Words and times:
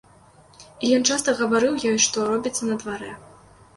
І 0.87 0.93
ён 0.97 1.03
часта 1.11 1.35
гаварыў 1.41 1.73
ёй, 1.91 1.99
што 2.09 2.17
робіцца 2.33 2.61
на 2.71 2.75
дварэ. 2.85 3.11